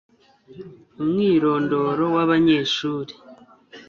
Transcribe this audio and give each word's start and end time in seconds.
umwirondoro 1.01 2.05
w'abanyeshuri 2.15 3.13